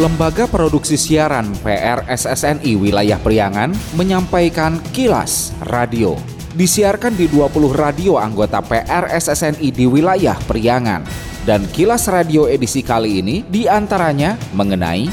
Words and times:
Lembaga 0.00 0.48
Produksi 0.48 0.96
Siaran 0.96 1.52
PRSSNI 1.60 2.72
Wilayah 2.72 3.20
Priangan 3.20 3.68
menyampaikan 4.00 4.80
kilas 4.96 5.52
radio. 5.68 6.16
Disiarkan 6.56 7.12
di 7.20 7.28
20 7.28 7.52
radio 7.76 8.16
anggota 8.16 8.64
PRSSNI 8.64 9.68
di 9.68 9.84
wilayah 9.84 10.40
Priangan. 10.48 11.04
Dan 11.44 11.68
kilas 11.68 12.08
radio 12.08 12.48
edisi 12.48 12.80
kali 12.80 13.20
ini 13.20 13.44
di 13.44 13.68
antaranya 13.68 14.40
mengenai 14.56 15.04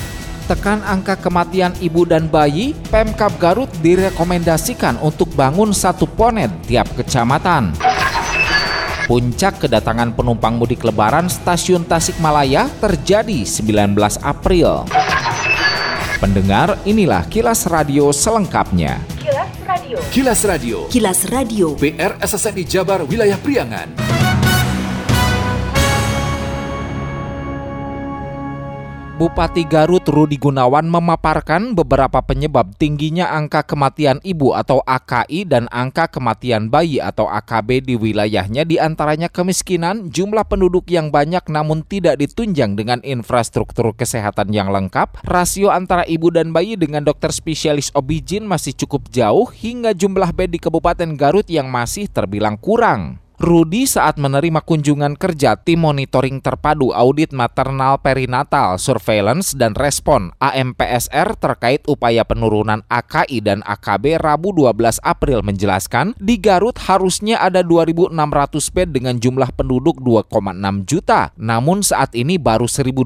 tekan 0.47 0.79
angka 0.87 1.19
kematian 1.19 1.75
ibu 1.83 2.07
dan 2.07 2.31
bayi, 2.31 2.71
Pemkap 2.87 3.35
Garut 3.43 3.67
direkomendasikan 3.83 5.03
untuk 5.03 5.27
bangun 5.35 5.75
satu 5.75 6.07
ponet 6.07 6.47
tiap 6.63 6.87
kecamatan. 6.95 7.75
Puncak 9.07 9.63
kedatangan 9.63 10.11
penumpang 10.11 10.59
mudik 10.59 10.83
lebaran 10.83 11.31
stasiun 11.31 11.87
Tasikmalaya 11.87 12.67
terjadi 12.83 13.47
19 13.47 13.95
April. 14.19 14.83
Pendengar, 16.19 16.75
inilah 16.83 17.23
kilas 17.31 17.71
radio 17.71 18.11
selengkapnya. 18.11 18.99
Kilas 19.23 19.51
Radio. 19.63 19.97
Kilas 20.11 20.41
Radio. 20.43 20.77
Kilas 20.91 21.19
Radio. 21.31 21.67
PR 21.79 22.19
SSNI 22.19 22.67
Jabar 22.67 23.07
Wilayah 23.07 23.39
Priangan. 23.39 24.26
Bupati 29.17 29.65
Garut 29.65 30.05
Rudi 30.05 30.37
Gunawan 30.37 30.85
memaparkan 30.85 31.73
beberapa 31.73 32.21
penyebab 32.21 32.77
tingginya 32.77 33.33
angka 33.33 33.65
kematian 33.65 34.21
ibu 34.21 34.53
atau 34.53 34.77
AKI 34.85 35.41
dan 35.41 35.65
angka 35.73 36.05
kematian 36.05 36.69
bayi 36.69 37.01
atau 37.01 37.25
AKB 37.25 37.81
di 37.81 37.97
wilayahnya 37.97 38.61
di 38.61 38.77
antaranya 38.77 39.25
kemiskinan, 39.25 40.13
jumlah 40.13 40.45
penduduk 40.45 40.85
yang 40.93 41.09
banyak 41.09 41.41
namun 41.49 41.81
tidak 41.81 42.21
ditunjang 42.21 42.77
dengan 42.77 43.01
infrastruktur 43.01 43.89
kesehatan 43.97 44.53
yang 44.53 44.69
lengkap, 44.69 45.25
rasio 45.25 45.73
antara 45.73 46.05
ibu 46.05 46.29
dan 46.29 46.53
bayi 46.53 46.77
dengan 46.77 47.01
dokter 47.01 47.33
spesialis 47.33 47.89
obijin 47.97 48.45
masih 48.45 48.77
cukup 48.77 49.09
jauh, 49.09 49.49
hingga 49.49 49.97
jumlah 49.97 50.29
bed 50.29 50.53
di 50.53 50.61
Kabupaten 50.61 51.17
Garut 51.17 51.49
yang 51.49 51.73
masih 51.73 52.05
terbilang 52.05 52.53
kurang. 52.61 53.17
Rudi 53.37 53.85
saat 53.85 54.17
menerima 54.17 54.65
kunjungan 54.65 55.13
kerja 55.13 55.61
tim 55.61 55.85
monitoring 55.85 56.41
terpadu 56.41 56.89
audit 56.89 57.29
maternal 57.29 58.01
perinatal, 58.01 58.81
surveillance 58.81 59.53
dan 59.53 59.77
respon 59.77 60.33
AMPSR 60.41 61.37
terkait 61.37 61.85
upaya 61.85 62.25
penurunan 62.25 62.81
AKI 62.89 63.45
dan 63.45 63.61
AKB 63.61 64.17
Rabu 64.17 64.57
12 64.57 64.97
April 65.05 65.45
menjelaskan, 65.45 66.17
di 66.17 66.41
Garut 66.41 66.81
harusnya 66.81 67.37
ada 67.37 67.61
2.600 67.61 68.09
bed 68.73 68.89
dengan 68.97 69.21
jumlah 69.21 69.53
penduduk 69.53 70.01
2,6 70.01 70.89
juta. 70.89 71.29
Namun 71.37 71.85
saat 71.85 72.17
ini 72.17 72.41
baru 72.41 72.65
1.200 72.65 72.97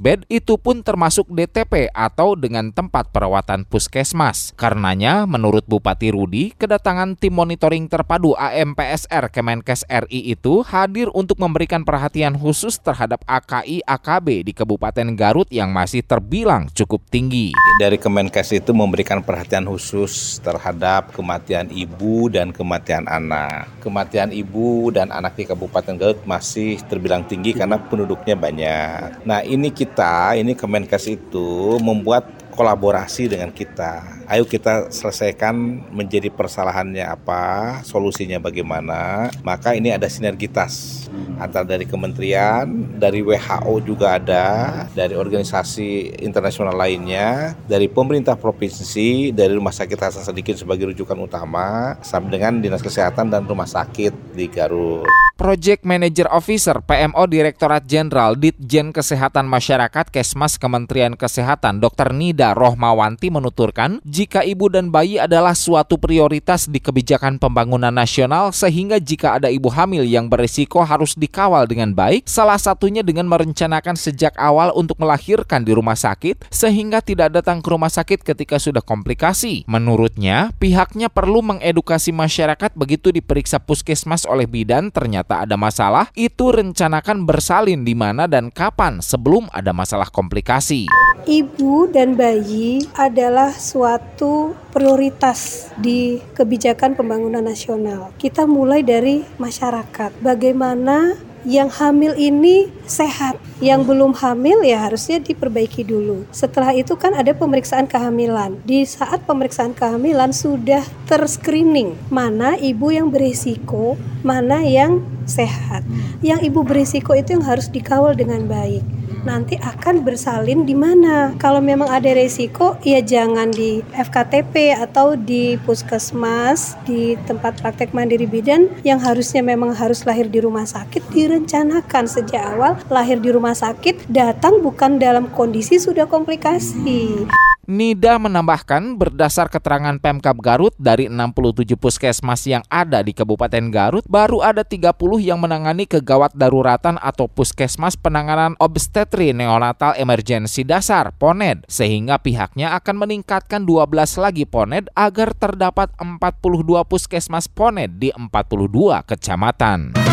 bed, 0.00 0.24
itu 0.32 0.56
pun 0.56 0.80
termasuk 0.80 1.28
DTP 1.28 1.92
atau 1.92 2.32
dengan 2.32 2.72
tempat 2.72 3.12
perawatan 3.12 3.68
puskesmas. 3.68 4.56
Karenanya, 4.56 5.28
menurut 5.28 5.68
Bupati 5.68 6.08
Rudi, 6.16 6.56
kedatangan 6.56 7.20
tim 7.20 7.36
monitoring 7.36 7.92
terpadu 7.92 8.32
AMPSR 8.40 9.28
Kemenkes 9.28 9.65
Kemenkes 9.66 10.06
RI 10.06 10.30
itu 10.30 10.62
hadir 10.62 11.10
untuk 11.10 11.42
memberikan 11.42 11.82
perhatian 11.82 12.38
khusus 12.38 12.78
terhadap 12.78 13.18
AKI 13.26 13.82
AKB 13.82 14.46
di 14.46 14.54
Kabupaten 14.54 15.10
Garut 15.18 15.50
yang 15.50 15.74
masih 15.74 16.06
terbilang 16.06 16.70
cukup 16.70 17.02
tinggi. 17.10 17.50
Dari 17.82 17.98
Kemenkes 17.98 18.54
itu 18.54 18.70
memberikan 18.70 19.26
perhatian 19.26 19.66
khusus 19.66 20.38
terhadap 20.38 21.10
kematian 21.10 21.66
ibu 21.74 22.30
dan 22.30 22.54
kematian 22.54 23.10
anak. 23.10 23.66
Kematian 23.82 24.30
ibu 24.30 24.94
dan 24.94 25.10
anak 25.10 25.34
di 25.34 25.50
Kabupaten 25.50 25.98
Garut 25.98 26.22
masih 26.22 26.78
terbilang 26.86 27.26
tinggi 27.26 27.50
karena 27.50 27.74
penduduknya 27.74 28.38
banyak. 28.38 29.26
Nah 29.26 29.42
ini 29.42 29.74
kita, 29.74 30.38
ini 30.38 30.54
Kemenkes 30.54 31.10
itu 31.10 31.74
membuat 31.82 32.45
kolaborasi 32.56 33.30
dengan 33.30 33.52
kita. 33.52 34.24
Ayo 34.26 34.48
kita 34.48 34.88
selesaikan 34.88 35.54
menjadi 35.92 36.32
persalahannya 36.32 37.04
apa, 37.04 37.78
solusinya 37.84 38.40
bagaimana. 38.40 39.28
Maka 39.44 39.76
ini 39.76 39.92
ada 39.92 40.08
sinergitas 40.08 41.05
antara 41.36 41.64
dari 41.64 41.84
kementerian, 41.88 42.66
dari 42.96 43.20
WHO 43.20 43.74
juga 43.82 44.16
ada, 44.18 44.46
dari 44.92 45.14
organisasi 45.14 46.20
internasional 46.22 46.74
lainnya, 46.76 47.56
dari 47.66 47.88
pemerintah 47.90 48.38
provinsi, 48.38 49.32
dari 49.32 49.52
Rumah 49.56 49.74
Sakit 49.74 49.98
Hasan 49.98 50.24
Sadikin 50.24 50.56
sebagai 50.56 50.90
rujukan 50.92 51.16
utama, 51.18 51.96
sampai 52.00 52.40
dengan 52.40 52.58
Dinas 52.62 52.82
Kesehatan 52.82 53.28
dan 53.28 53.44
Rumah 53.44 53.68
Sakit 53.68 54.36
di 54.36 54.46
Garut. 54.48 55.06
Project 55.36 55.84
Manager 55.84 56.32
Officer 56.32 56.80
PMO 56.80 57.28
Direktorat 57.28 57.84
Jenderal 57.84 58.40
Ditjen 58.40 58.88
Kesehatan 58.88 59.44
Masyarakat 59.44 60.08
Kesmas 60.08 60.56
Kementerian 60.56 61.12
Kesehatan 61.12 61.76
Dr. 61.76 62.16
Nida 62.16 62.56
Rohmawanti 62.56 63.28
menuturkan, 63.28 64.00
jika 64.08 64.40
ibu 64.48 64.72
dan 64.72 64.88
bayi 64.88 65.20
adalah 65.20 65.52
suatu 65.52 66.00
prioritas 66.00 66.72
di 66.72 66.80
kebijakan 66.80 67.36
pembangunan 67.36 67.92
nasional 67.92 68.48
sehingga 68.48 68.96
jika 68.96 69.36
ada 69.36 69.52
ibu 69.52 69.68
hamil 69.68 70.08
yang 70.08 70.24
berisiko 70.32 70.80
harus 70.80 70.95
dikawal 71.04 71.68
dengan 71.68 71.92
baik, 71.92 72.24
salah 72.24 72.56
satunya 72.56 73.04
dengan 73.04 73.28
merencanakan 73.28 73.92
sejak 73.92 74.32
awal 74.40 74.72
untuk 74.72 74.96
melahirkan 74.96 75.60
di 75.60 75.76
rumah 75.76 75.98
sakit 75.98 76.48
sehingga 76.48 77.04
tidak 77.04 77.36
datang 77.36 77.60
ke 77.60 77.68
rumah 77.68 77.92
sakit 77.92 78.24
ketika 78.24 78.56
sudah 78.56 78.80
komplikasi. 78.80 79.68
Menurutnya, 79.68 80.56
pihaknya 80.56 81.12
perlu 81.12 81.44
mengedukasi 81.44 82.16
masyarakat 82.16 82.72
begitu 82.72 83.12
diperiksa 83.12 83.60
puskesmas 83.60 84.24
oleh 84.24 84.48
bidan 84.48 84.88
ternyata 84.88 85.44
ada 85.44 85.60
masalah, 85.60 86.08
itu 86.16 86.48
rencanakan 86.48 87.28
bersalin 87.28 87.84
di 87.84 87.92
mana 87.92 88.24
dan 88.24 88.48
kapan 88.48 89.04
sebelum 89.04 89.52
ada 89.52 89.76
masalah 89.76 90.08
komplikasi. 90.08 90.88
Ibu 91.26 91.90
dan 91.90 92.14
bayi 92.14 92.86
adalah 92.94 93.50
suatu 93.50 94.54
prioritas 94.76 95.72
di 95.80 96.20
kebijakan 96.36 96.92
pembangunan 96.92 97.40
nasional. 97.40 98.12
Kita 98.20 98.44
mulai 98.44 98.84
dari 98.84 99.24
masyarakat. 99.40 100.20
Bagaimana 100.20 101.16
yang 101.48 101.72
hamil 101.72 102.12
ini 102.20 102.68
sehat, 102.84 103.40
yang 103.64 103.88
belum 103.88 104.12
hamil 104.20 104.60
ya 104.60 104.84
harusnya 104.84 105.16
diperbaiki 105.16 105.80
dulu. 105.80 106.28
Setelah 106.28 106.76
itu 106.76 106.92
kan 107.00 107.16
ada 107.16 107.32
pemeriksaan 107.32 107.88
kehamilan. 107.88 108.60
Di 108.68 108.84
saat 108.84 109.24
pemeriksaan 109.24 109.72
kehamilan 109.72 110.36
sudah 110.36 110.84
terscreening 111.08 111.96
mana 112.12 112.60
ibu 112.60 112.92
yang 112.92 113.08
berisiko, 113.08 113.96
mana 114.20 114.60
yang 114.60 115.00
sehat. 115.24 115.88
Yang 116.20 116.52
ibu 116.52 116.60
berisiko 116.66 117.16
itu 117.16 117.32
yang 117.40 117.46
harus 117.48 117.72
dikawal 117.72 118.12
dengan 118.12 118.44
baik 118.44 118.84
nanti 119.26 119.58
akan 119.58 120.06
bersalin 120.06 120.62
di 120.62 120.78
mana. 120.78 121.34
Kalau 121.42 121.58
memang 121.58 121.90
ada 121.90 122.06
resiko, 122.14 122.78
ya 122.86 123.02
jangan 123.02 123.50
di 123.50 123.82
FKTP 123.90 124.78
atau 124.78 125.18
di 125.18 125.58
puskesmas, 125.66 126.78
di 126.86 127.18
tempat 127.26 127.58
praktek 127.58 127.90
mandiri 127.90 128.30
bidan 128.30 128.70
yang 128.86 129.02
harusnya 129.02 129.42
memang 129.42 129.74
harus 129.74 130.06
lahir 130.06 130.30
di 130.30 130.38
rumah 130.38 130.64
sakit, 130.64 131.10
direncanakan 131.10 132.06
sejak 132.06 132.54
awal 132.54 132.78
lahir 132.86 133.18
di 133.18 133.34
rumah 133.34 133.58
sakit, 133.58 134.06
datang 134.06 134.62
bukan 134.62 135.02
dalam 135.02 135.26
kondisi 135.34 135.82
sudah 135.82 136.06
komplikasi. 136.06 137.26
Nida 137.66 138.14
menambahkan 138.22 138.94
berdasar 138.94 139.50
keterangan 139.50 139.98
Pemkap 139.98 140.38
Garut 140.38 140.70
dari 140.78 141.10
67 141.10 141.74
puskesmas 141.74 142.46
yang 142.46 142.62
ada 142.70 143.02
di 143.02 143.10
Kabupaten 143.10 143.74
Garut 143.74 144.06
baru 144.06 144.38
ada 144.38 144.62
30 144.62 144.94
yang 145.18 145.42
menangani 145.42 145.82
kegawat 145.82 146.30
daruratan 146.38 146.94
atau 147.02 147.26
puskesmas 147.26 147.98
penanganan 147.98 148.54
obstetri 148.62 149.34
neonatal 149.34 149.98
emergensi 149.98 150.62
dasar 150.62 151.10
PONED 151.18 151.66
sehingga 151.66 152.22
pihaknya 152.22 152.70
akan 152.78 153.02
meningkatkan 153.02 153.66
12 153.66 154.22
lagi 154.22 154.46
PONED 154.46 154.94
agar 154.94 155.34
terdapat 155.34 155.90
42 155.98 156.86
puskesmas 156.86 157.50
PONED 157.50 157.98
di 157.98 158.14
42 158.14 159.02
kecamatan. 159.10 160.05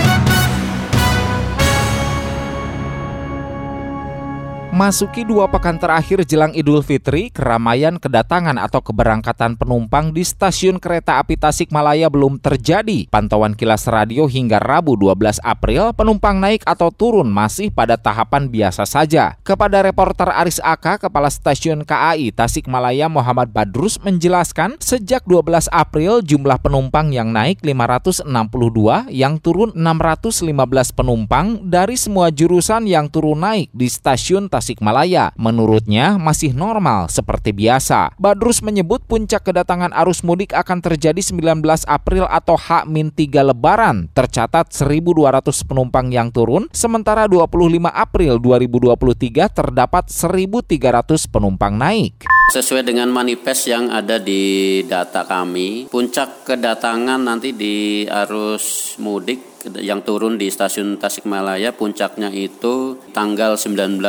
Masuki 4.84 5.24
dua 5.24 5.48
pekan 5.48 5.80
terakhir 5.80 6.28
jelang 6.28 6.52
Idul 6.52 6.84
Fitri, 6.84 7.32
keramaian 7.32 7.96
kedatangan 7.96 8.60
atau 8.60 8.84
keberangkatan 8.84 9.56
penumpang 9.56 10.12
di 10.12 10.28
stasiun 10.28 10.76
kereta 10.76 11.24
api 11.24 11.40
Tasikmalaya 11.40 12.12
belum 12.12 12.36
terjadi. 12.36 13.08
Pantauan 13.08 13.56
kilas 13.56 13.88
radio 13.88 14.28
hingga 14.28 14.60
Rabu 14.60 15.00
12 15.00 15.40
April, 15.40 15.96
penumpang 15.96 16.36
naik 16.44 16.68
atau 16.68 16.92
turun 16.92 17.32
masih 17.32 17.72
pada 17.72 17.96
tahapan 17.96 18.52
biasa 18.52 18.84
saja. 18.84 19.40
Kepada 19.48 19.80
reporter 19.80 20.28
Aris 20.28 20.60
Aka, 20.60 21.00
Kepala 21.00 21.32
Stasiun 21.32 21.88
KAI 21.88 22.36
Tasikmalaya 22.36 23.08
Muhammad 23.08 23.56
Badrus 23.56 24.04
menjelaskan, 24.04 24.84
sejak 24.84 25.24
12 25.24 25.72
April 25.72 26.20
jumlah 26.20 26.60
penumpang 26.60 27.16
yang 27.16 27.32
naik 27.32 27.64
562, 27.64 28.28
yang 29.16 29.40
turun 29.40 29.72
615 29.80 30.44
penumpang 30.92 31.72
dari 31.72 31.96
semua 31.96 32.36
jurusan 32.36 32.84
yang 32.84 33.08
turun 33.08 33.40
naik 33.48 33.72
di 33.72 33.88
stasiun 33.88 34.52
Tasikmalaya 34.52 34.73
Tasikmalaya. 34.74 35.30
Menurutnya 35.38 36.18
masih 36.18 36.58
normal 36.58 37.06
seperti 37.14 37.54
biasa. 37.54 38.18
Badrus 38.18 38.66
menyebut 38.66 39.06
puncak 39.06 39.46
kedatangan 39.46 39.94
arus 40.02 40.26
mudik 40.26 40.50
akan 40.58 40.82
terjadi 40.82 41.22
19 41.22 41.62
April 41.86 42.26
atau 42.26 42.58
H-3 42.58 43.22
Lebaran. 43.54 44.10
Tercatat 44.18 44.74
1.200 44.74 45.70
penumpang 45.70 46.10
yang 46.10 46.34
turun, 46.34 46.66
sementara 46.74 47.30
25 47.30 47.54
April 47.94 48.42
2023 48.42 49.54
terdapat 49.54 50.10
1.300 50.10 51.30
penumpang 51.30 51.78
naik. 51.78 52.26
Sesuai 52.52 52.84
dengan 52.84 53.14
manifest 53.14 53.70
yang 53.70 53.94
ada 53.94 54.18
di 54.18 54.84
data 54.90 55.24
kami, 55.24 55.88
puncak 55.88 56.50
kedatangan 56.50 57.22
nanti 57.22 57.54
di 57.54 58.04
arus 58.10 58.98
mudik 59.00 59.53
yang 59.80 60.04
turun 60.04 60.36
di 60.36 60.52
stasiun 60.52 61.00
Tasikmalaya 61.00 61.72
puncaknya 61.72 62.30
itu 62.30 63.00
tanggal 63.16 63.56
19 63.56 64.04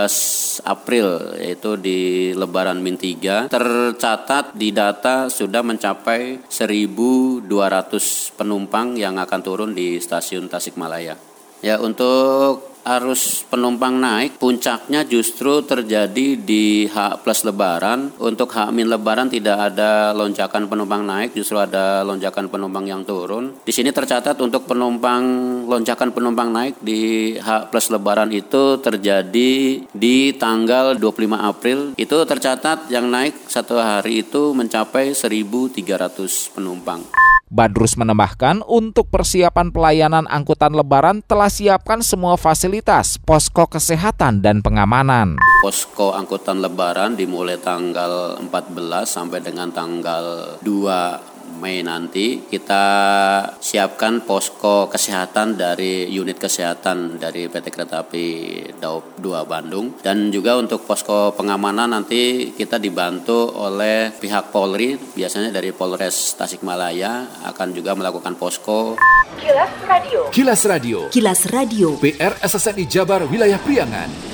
April 0.67 1.07
yaitu 1.39 1.79
di 1.79 1.99
Lebaran 2.35 2.83
Min 2.83 2.99
3 2.99 3.49
tercatat 3.49 4.59
di 4.59 4.75
data 4.75 5.31
sudah 5.31 5.63
mencapai 5.63 6.43
1200 6.51 7.47
penumpang 8.35 8.99
yang 8.99 9.17
akan 9.21 9.41
turun 9.41 9.71
di 9.73 10.03
stasiun 10.03 10.51
Tasikmalaya. 10.51 11.15
Ya 11.65 11.81
untuk 11.81 12.74
arus 12.85 13.49
penumpang 13.49 13.97
naik 13.97 14.37
puncaknya 14.37 15.09
justru 15.09 15.65
terjadi 15.65 16.37
di 16.37 16.85
H 16.87 17.25
plus 17.25 17.43
lebaran. 17.49 18.13
Untuk 18.21 18.53
H 18.53 18.69
min 18.71 18.87
lebaran 18.93 19.33
tidak 19.33 19.73
ada 19.73 20.13
lonjakan 20.13 20.69
penumpang 20.69 21.03
naik 21.03 21.33
justru 21.33 21.57
ada 21.57 22.05
lonjakan 22.05 22.53
penumpang 22.53 22.85
yang 22.85 23.03
turun. 23.03 23.57
Di 23.65 23.73
sini 23.73 23.91
tercatat 23.91 24.37
untuk 24.45 24.69
penumpang 24.69 25.25
lonjakan 25.65 26.13
penumpang 26.13 26.53
naik 26.53 26.79
di 26.85 27.35
H 27.41 27.73
plus 27.73 27.89
lebaran 27.89 28.29
itu 28.31 28.79
terjadi 28.79 29.53
di 29.89 30.17
tanggal 30.37 30.97
25 31.01 31.35
April. 31.41 31.79
Itu 31.97 32.21
tercatat 32.29 32.93
yang 32.93 33.09
naik 33.09 33.49
satu 33.49 33.81
hari 33.81 34.25
itu 34.25 34.53
mencapai 34.53 35.17
1.300 35.17 36.53
penumpang. 36.53 37.01
Badrus 37.55 37.95
menambahkan, 37.95 38.67
untuk 38.67 39.07
persiapan 39.15 39.71
pelayanan 39.71 40.27
angkutan 40.27 40.75
lebaran 40.75 41.23
telah 41.23 41.47
siapkan 41.47 42.03
semua 42.03 42.35
fasilitas, 42.35 43.15
posko 43.23 43.71
kesehatan 43.71 44.43
dan 44.43 44.59
pengamanan. 44.59 45.39
Posko 45.63 46.19
angkutan 46.19 46.59
lebaran 46.59 47.15
dimulai 47.15 47.55
tanggal 47.63 48.43
14 48.43 49.07
sampai 49.07 49.39
dengan 49.39 49.71
tanggal 49.71 50.59
2 50.67 51.34
Mei 51.61 51.81
nanti 51.81 52.45
kita 52.45 52.85
siapkan 53.61 54.25
posko 54.25 54.91
kesehatan 54.91 55.57
dari 55.57 56.11
unit 56.13 56.37
kesehatan 56.37 57.17
dari 57.17 57.49
PT 57.49 57.73
Kereta 57.73 58.05
Api 58.05 58.27
Daup 58.77 59.17
2 59.23 59.45
Bandung. 59.49 59.97
Dan 60.03 60.29
juga 60.29 60.61
untuk 60.61 60.85
posko 60.85 61.33
pengamanan 61.33 61.95
nanti 61.97 62.53
kita 62.53 62.77
dibantu 62.77 63.55
oleh 63.55 64.13
pihak 64.13 64.53
Polri 64.53 64.97
biasanya 64.97 65.55
dari 65.55 65.73
Polres 65.73 66.37
Tasikmalaya 66.37 67.45
akan 67.49 67.69
juga 67.73 67.97
melakukan 67.97 68.37
posko. 68.37 69.01
Kilas 69.41 69.73
Radio. 69.89 70.21
Kilas 70.31 70.63
Radio. 70.69 70.99
Kilas 71.09 71.41
Radio. 71.49 71.89
PR 72.03 72.35
SSNI 72.45 72.85
Jabar 72.85 73.25
Wilayah 73.25 73.61
Priangan 73.61 74.34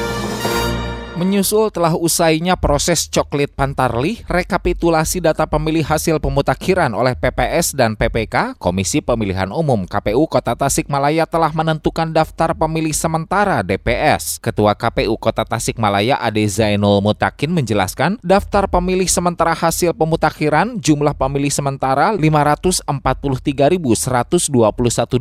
Menyusul 1.21 1.69
telah 1.69 1.93
usainya 1.93 2.57
proses 2.57 3.05
coklit 3.05 3.53
pantarlih, 3.53 4.25
rekapitulasi 4.25 5.21
data 5.21 5.45
pemilih 5.45 5.85
hasil 5.85 6.17
pemutakhiran 6.17 6.89
oleh 6.97 7.13
PPS 7.13 7.77
dan 7.77 7.93
PPK, 7.93 8.57
Komisi 8.57 9.05
Pemilihan 9.05 9.53
Umum 9.53 9.85
KPU 9.85 10.25
Kota 10.25 10.57
Tasikmalaya 10.57 11.29
telah 11.29 11.53
menentukan 11.53 12.09
daftar 12.09 12.57
pemilih 12.57 12.97
sementara 12.97 13.61
DPS. 13.61 14.41
Ketua 14.41 14.73
KPU 14.73 15.13
Kota 15.21 15.45
Tasikmalaya 15.45 16.17
Ade 16.17 16.41
Zainul 16.49 17.05
Mutakin 17.05 17.53
menjelaskan, 17.53 18.17
daftar 18.25 18.65
pemilih 18.65 19.05
sementara 19.05 19.53
hasil 19.53 19.93
pemutakhiran 19.93 20.81
jumlah 20.81 21.13
pemilih 21.13 21.53
sementara 21.53 22.17
543.121 22.17 24.41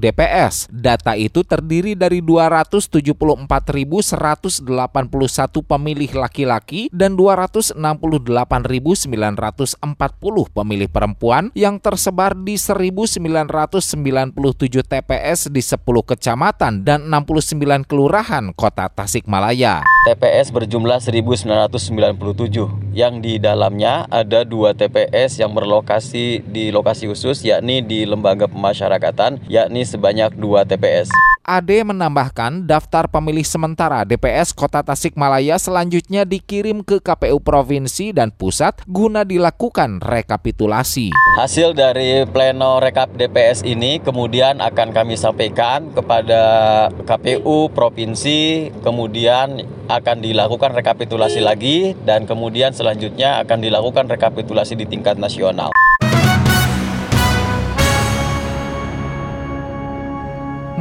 DPS. 0.01 0.65
Data 0.73 1.13
itu 1.13 1.45
terdiri 1.45 1.93
dari 1.93 2.25
274.181 2.25 4.65
pemilih 5.61 5.90
pemilih 5.91 6.15
laki-laki 6.23 6.87
dan 6.95 7.19
268.940 7.19 9.11
pemilih 10.55 10.87
perempuan 10.87 11.51
yang 11.59 11.83
tersebar 11.83 12.39
di 12.39 12.55
1.997 12.55 13.51
TPS 14.87 15.51
di 15.51 15.59
10 15.59 15.83
kecamatan 15.83 16.87
dan 16.87 17.11
69 17.11 17.91
kelurahan 17.91 18.55
kota 18.55 18.87
Tasikmalaya. 18.87 19.83
TPS 20.01 20.49
berjumlah 20.49 20.97
1997 21.05 21.77
yang 22.97 23.21
di 23.21 23.37
dalamnya 23.37 24.09
ada 24.09 24.49
dua 24.49 24.73
TPS 24.73 25.45
yang 25.45 25.53
berlokasi 25.53 26.41
di 26.41 26.73
lokasi 26.73 27.05
khusus 27.05 27.45
yakni 27.45 27.85
di 27.85 28.09
lembaga 28.09 28.49
pemasyarakatan 28.49 29.45
yakni 29.53 29.85
sebanyak 29.85 30.33
dua 30.41 30.65
TPS. 30.65 31.13
Ade 31.51 31.83
menambahkan 31.83 32.69
daftar 32.69 33.11
pemilih 33.11 33.43
sementara 33.43 34.07
DPS 34.07 34.55
Kota 34.55 34.87
Tasikmalaya 34.87 35.59
selanjutnya 35.59 36.23
dikirim 36.23 36.85
ke 36.85 37.03
KPU 37.03 37.43
Provinsi 37.43 38.15
dan 38.15 38.31
Pusat 38.31 38.87
guna 38.87 39.27
dilakukan 39.27 39.99
rekapitulasi. 39.99 41.11
Hasil 41.41 41.75
dari 41.75 42.23
pleno 42.31 42.79
rekap 42.79 43.11
DPS 43.19 43.67
ini 43.67 43.99
kemudian 43.99 44.63
akan 44.63 44.95
kami 44.95 45.19
sampaikan 45.19 45.91
kepada 45.91 46.43
KPU 47.09 47.73
Provinsi, 47.75 48.71
kemudian 48.85 49.65
akan 49.91 50.23
dilakukan 50.23 50.71
rekapitulasi 50.71 51.43
lagi 51.43 51.99
dan 52.07 52.23
kemudian 52.23 52.71
selanjutnya 52.71 53.43
akan 53.43 53.59
dilakukan 53.59 54.07
rekapitulasi 54.07 54.79
di 54.79 54.87
tingkat 54.87 55.19
nasional. 55.19 55.75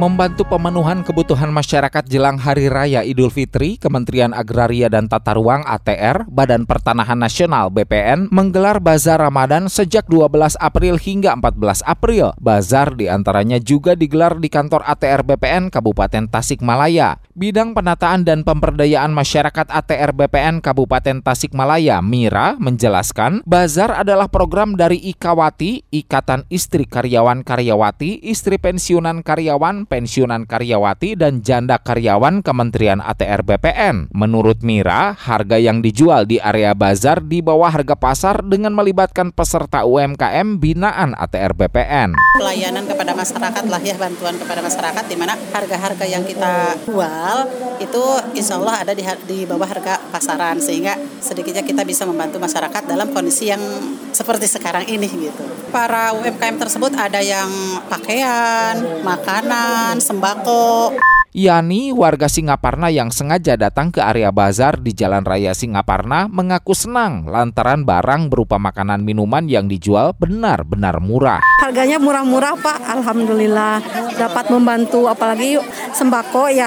Membantu 0.00 0.48
pemenuhan 0.48 1.04
kebutuhan 1.04 1.52
masyarakat 1.52 2.08
jelang 2.08 2.40
Hari 2.40 2.72
Raya 2.72 3.04
Idul 3.04 3.28
Fitri, 3.28 3.76
Kementerian 3.76 4.32
Agraria 4.32 4.88
dan 4.88 5.12
Tata 5.12 5.36
Ruang 5.36 5.60
ATR, 5.68 6.24
Badan 6.24 6.64
Pertanahan 6.64 7.20
Nasional 7.20 7.68
BPN, 7.68 8.32
menggelar 8.32 8.80
Bazar 8.80 9.20
Ramadan 9.20 9.68
sejak 9.68 10.08
12 10.08 10.56
April 10.56 10.96
hingga 10.96 11.36
14 11.36 11.84
April. 11.84 12.32
Bazar 12.40 12.96
di 12.96 13.12
antaranya 13.12 13.60
juga 13.60 13.92
digelar 13.92 14.40
di 14.40 14.48
kantor 14.48 14.88
ATR 14.88 15.20
BPN 15.20 15.68
Kabupaten 15.68 16.32
Tasikmalaya. 16.32 17.20
Bidang 17.40 17.72
Penataan 17.72 18.20
dan 18.20 18.44
Pemberdayaan 18.44 19.16
Masyarakat 19.16 19.72
ATR 19.72 20.12
BPN 20.12 20.60
Kabupaten 20.60 21.24
Tasikmalaya, 21.24 22.04
Mira, 22.04 22.60
menjelaskan, 22.60 23.40
Bazar 23.48 23.96
adalah 23.96 24.28
program 24.28 24.76
dari 24.76 25.00
Ikawati, 25.00 25.88
Ikatan 25.88 26.44
Istri 26.52 26.84
Karyawan 26.84 27.40
Karyawati, 27.40 28.20
Istri 28.28 28.60
Pensiunan 28.60 29.24
Karyawan, 29.24 29.88
pensiunan 29.88 30.44
karyawati 30.44 31.16
dan 31.16 31.40
janda 31.40 31.80
karyawan 31.80 32.44
Kementerian 32.44 33.00
ATR 33.00 33.40
BPN. 33.40 34.12
Menurut 34.12 34.60
Mira, 34.60 35.16
harga 35.16 35.56
yang 35.56 35.80
dijual 35.80 36.28
di 36.28 36.36
area 36.44 36.76
bazar 36.76 37.24
di 37.24 37.40
bawah 37.40 37.72
harga 37.72 37.96
pasar 37.96 38.44
dengan 38.44 38.76
melibatkan 38.76 39.32
peserta 39.32 39.88
UMKM 39.88 40.60
binaan 40.60 41.16
ATR 41.16 41.56
BPN. 41.56 42.20
Pelayanan 42.36 42.84
kepada 42.84 43.16
masyarakat 43.16 43.64
lah 43.64 43.80
ya, 43.80 43.96
bantuan 43.96 44.36
kepada 44.36 44.60
masyarakat 44.60 45.04
di 45.08 45.16
mana 45.16 45.40
harga-harga 45.56 46.04
yang 46.04 46.20
kita 46.28 46.76
jual 46.84 47.29
itu 47.80 48.02
insya 48.36 48.60
Allah 48.60 48.84
ada 48.84 48.92
di, 48.92 49.02
di 49.26 49.38
bawah 49.48 49.66
harga 49.66 49.98
pasaran 50.10 50.60
sehingga 50.60 50.98
sedikitnya 51.20 51.64
kita 51.64 51.82
bisa 51.86 52.04
membantu 52.04 52.36
masyarakat 52.42 52.82
dalam 52.84 53.10
kondisi 53.10 53.48
yang 53.48 53.62
seperti 54.12 54.46
sekarang 54.50 54.84
ini 54.90 55.06
gitu. 55.08 55.42
Para 55.70 56.12
UMKM 56.18 56.58
tersebut 56.58 56.92
ada 56.98 57.22
yang 57.22 57.48
pakaian, 57.86 58.74
makanan, 59.00 59.20
makanan, 59.30 60.02
sembako. 60.02 60.96
Yani, 61.30 61.94
warga 61.94 62.26
Singaparna 62.26 62.90
yang 62.90 63.14
sengaja 63.14 63.54
datang 63.54 63.94
ke 63.94 64.02
area 64.02 64.34
bazar 64.34 64.82
di 64.82 64.90
Jalan 64.90 65.22
Raya 65.22 65.54
Singaparna 65.54 66.26
mengaku 66.26 66.74
senang 66.74 67.30
lantaran 67.30 67.86
barang 67.86 68.26
berupa 68.26 68.58
makanan 68.58 69.06
minuman 69.06 69.46
yang 69.46 69.70
dijual 69.70 70.10
benar-benar 70.18 70.98
murah. 70.98 71.38
Harganya 71.62 72.02
murah-murah 72.02 72.58
Pak, 72.58 72.82
Alhamdulillah 72.82 73.78
dapat 74.18 74.50
membantu 74.50 75.06
apalagi 75.06 75.62
sembako 75.94 76.50
ya 76.50 76.66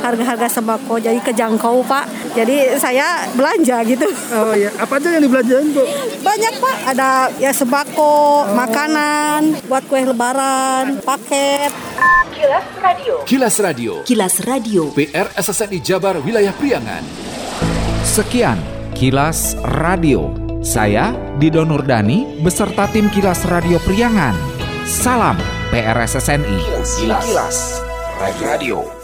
harga-harga 0.00 0.48
sembako 0.48 1.00
jadi 1.00 1.18
kejangkau 1.22 1.82
Pak. 1.84 2.34
Jadi 2.36 2.78
saya 2.78 3.26
belanja 3.34 3.82
gitu. 3.86 4.06
Oh 4.34 4.54
iya, 4.54 4.70
apa 4.78 4.98
aja 5.00 5.08
yang 5.18 5.22
dibelanjain 5.24 5.70
Bu? 5.74 5.82
Banyak 6.22 6.54
Pak, 6.60 6.76
ada 6.94 7.28
ya 7.42 7.50
sembako, 7.50 8.46
makanan, 8.54 9.60
buat 9.66 9.84
kue 9.90 10.02
lebaran, 10.04 11.02
paket. 11.02 11.72
Kilas 12.40 12.66
Radio. 12.80 13.14
Kilas 13.28 13.56
Radio. 13.60 13.92
Kilas 14.08 14.34
Radio. 14.48 14.82
PR 14.96 15.28
SSNI 15.36 15.78
Jabar 15.84 16.16
Wilayah 16.24 16.56
Priangan. 16.56 17.04
Sekian 18.00 18.56
Kilas 18.96 19.60
Radio. 19.60 20.32
Saya 20.64 21.12
Dido 21.36 21.64
Nurdani 21.68 22.40
beserta 22.40 22.88
tim 22.88 23.12
Kilas 23.12 23.44
Radio 23.44 23.76
Priangan. 23.84 24.32
Salam 24.88 25.36
PRSSNI. 25.68 26.58
Kilas, 27.00 27.24
Kilas. 27.28 27.58
Radio. 28.20 28.99